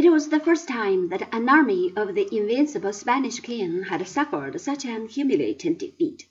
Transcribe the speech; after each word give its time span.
It 0.00 0.12
was 0.12 0.28
the 0.28 0.38
first 0.38 0.68
time 0.68 1.08
that 1.08 1.28
an 1.34 1.48
army 1.48 1.92
of 1.96 2.14
the 2.14 2.32
invincible 2.32 2.92
Spanish 2.92 3.40
king 3.40 3.82
had 3.82 4.06
suffered 4.06 4.60
such 4.60 4.84
an 4.84 5.08
humiliating 5.08 5.74
defeat. 5.74 6.24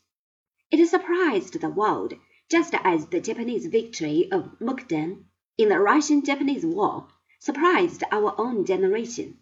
It 0.71 0.85
surprised 0.87 1.59
the 1.59 1.69
world, 1.69 2.13
just 2.49 2.73
as 2.85 3.07
the 3.07 3.19
Japanese 3.19 3.65
victory 3.65 4.31
of 4.31 4.57
Mukden 4.61 5.25
in 5.57 5.67
the 5.67 5.79
Russian 5.81 6.23
Japanese 6.23 6.65
War 6.65 7.09
surprised 7.39 8.05
our 8.09 8.33
own 8.39 8.63
generation. 8.65 9.37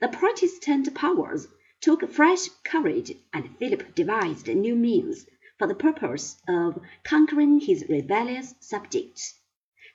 The 0.00 0.08
Protestant 0.08 0.94
powers 0.94 1.48
took 1.80 2.08
fresh 2.08 2.48
courage, 2.64 3.12
and 3.32 3.58
Philip 3.58 3.96
devised 3.96 4.46
new 4.46 4.76
means 4.76 5.26
for 5.58 5.66
the 5.66 5.74
purpose 5.74 6.40
of 6.48 6.80
conquering 7.02 7.58
his 7.58 7.84
rebellious 7.88 8.54
subjects. 8.60 9.40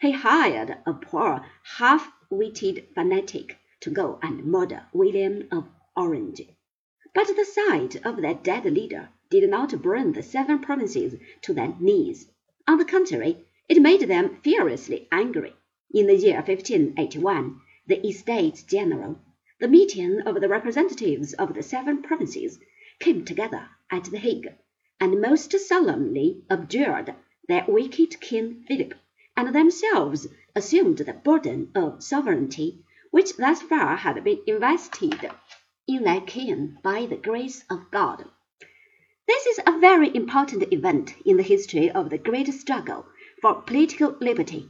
He 0.01 0.11
hired 0.11 0.77
a 0.85 0.93
poor, 0.93 1.45
half-witted 1.63 2.88
fanatic 2.93 3.57
to 3.82 3.89
go 3.89 4.20
and 4.21 4.45
murder 4.45 4.85
William 4.94 5.48
of 5.52 5.67
Orange. 5.98 6.44
But 7.16 7.26
the 7.35 7.45
sight 7.45 7.95
of 8.05 8.21
that 8.21 8.44
dead 8.44 8.66
leader 8.66 9.09
did 9.31 9.49
not 9.49 9.81
bring 9.81 10.12
the 10.12 10.21
seven 10.21 10.59
provinces 10.59 11.16
to 11.41 11.54
their 11.55 11.76
knees. 11.80 12.30
On 12.67 12.77
the 12.77 12.85
contrary, 12.85 13.44
it 13.67 13.81
made 13.81 14.02
them 14.02 14.40
furiously 14.44 15.07
angry. 15.12 15.55
In 15.91 16.05
the 16.05 16.16
year 16.16 16.35
1581, 16.35 17.59
the 17.88 18.07
Estates 18.07 18.62
General, 18.62 19.20
the 19.59 19.67
meeting 19.67 20.21
of 20.21 20.40
the 20.40 20.48
representatives 20.48 21.34
of 21.34 21.55
the 21.55 21.63
seven 21.63 22.04
provinces, 22.04 22.59
came 22.99 23.26
together 23.26 23.68
at 23.90 24.04
the 24.04 24.20
Hague, 24.20 24.54
and 24.99 25.20
most 25.20 25.57
solemnly 25.59 26.43
abjured 26.52 27.16
their 27.48 27.66
wicked 27.68 28.21
King 28.21 28.63
Philip, 28.68 28.93
and 29.35 29.55
themselves 29.55 30.27
assumed 30.55 30.99
the 30.99 31.13
burden 31.13 31.71
of 31.73 32.04
sovereignty 32.04 32.84
which 33.11 33.38
thus 33.38 33.61
far 33.61 33.95
had 33.97 34.23
been 34.23 34.41
invested 34.47 35.31
in 35.88 36.03
their 36.03 36.21
king 36.21 36.77
by 36.81 37.05
the 37.05 37.18
grace 37.18 37.63
of 37.70 37.91
God. 37.91 38.26
This 39.27 39.45
is 39.45 39.59
a 39.65 39.79
very 39.79 40.13
important 40.15 40.73
event 40.73 41.13
in 41.26 41.37
the 41.37 41.43
history 41.43 41.91
of 41.91 42.09
the 42.09 42.18
great 42.18 42.48
struggle 42.53 43.05
for 43.41 43.62
political 43.62 44.18
liberty. 44.20 44.70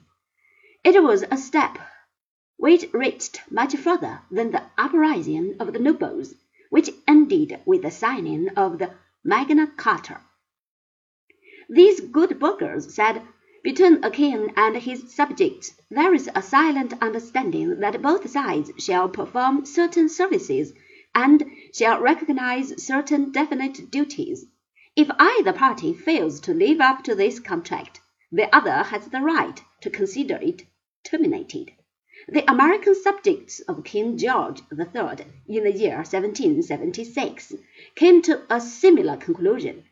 It 0.84 1.02
was 1.02 1.24
a 1.30 1.38
step 1.38 1.78
which 2.58 2.92
reached 2.94 3.42
much 3.50 3.76
further 3.76 4.22
than 4.30 4.52
the 4.52 4.64
uprising 4.78 5.56
of 5.60 5.74
the 5.74 5.80
nobles, 5.80 6.34
which 6.70 6.90
ended 7.08 7.60
with 7.66 7.82
the 7.82 7.92
signing 7.92 8.50
of 8.58 8.80
the 8.80 8.92
Magna 9.24 9.68
Carta. 9.68 10.22
These 11.70 12.02
good 12.02 12.40
burghers 12.40 12.94
said 12.94 13.22
between 13.64 14.04
a 14.04 14.10
king 14.10 14.52
and 14.56 14.78
his 14.78 15.14
subjects 15.14 15.74
there 15.90 16.14
is 16.14 16.30
a 16.34 16.42
silent 16.42 16.94
understanding 17.02 17.80
that 17.80 18.02
both 18.02 18.30
sides 18.30 18.72
shall 18.78 19.08
perform 19.08 19.66
certain 19.66 20.10
services 20.10 20.74
and 21.14 21.44
shall 21.74 22.00
recognize 22.00 22.82
certain 22.82 23.32
definite 23.32 23.92
duties. 23.92 24.46
If 24.96 25.10
either 25.20 25.54
party 25.54 25.94
fails 25.94 26.40
to 26.42 26.54
live 26.54 26.80
up 26.80 27.04
to 27.04 27.16
this 27.16 27.40
contract, 27.40 28.00
the 28.32 28.54
other 28.56 28.84
has 28.84 29.08
the 29.08 29.22
right 29.22 29.62
to 29.82 29.90
consider 29.90 30.40
it 30.42 30.64
terminated. 31.04 31.72
The 32.28 32.50
American 32.50 32.96
subjects 32.96 33.60
of 33.62 33.84
King 33.84 34.18
George 34.18 34.62
III 34.72 35.26
in 35.48 35.64
the 35.64 35.72
year 35.72 35.98
1776 35.98 37.54
came 37.96 38.22
to 38.22 38.44
a 38.50 38.62
similar 38.62 39.18
conclusion, 39.18 39.84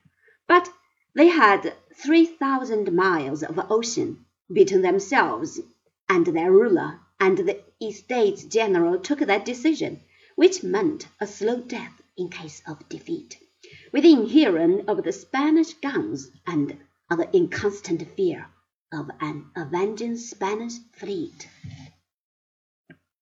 but 0.48 0.70
they 1.16 1.28
had 1.28 1.74
three 2.02 2.26
thousand 2.26 2.94
miles 2.94 3.44
of 3.44 3.60
ocean 3.70 4.26
between 4.52 4.82
themselves 4.82 5.60
and 6.08 6.26
their 6.28 6.52
ruler, 6.52 7.00
and 7.20 7.38
the 7.40 7.62
Estates 7.82 8.46
General 8.46 8.98
took 9.00 9.20
that 9.20 9.44
decision, 9.46 10.00
which 10.36 10.64
meant 10.64 11.08
a 11.20 11.28
slow 11.28 11.60
death 11.62 12.02
in 12.18 12.30
case 12.30 12.62
of 12.66 12.88
defeat, 12.90 13.38
within 13.92 14.26
hearing 14.26 14.88
of 14.90 15.04
the 15.04 15.12
Spanish 15.12 15.74
guns 15.74 16.32
and 16.48 16.78
under 17.10 17.30
inconstant 17.34 18.08
fear 18.16 18.48
of 18.94 19.10
an 19.20 19.46
avenging 19.56 20.16
Spanish 20.16 20.74
fleet. 20.94 21.48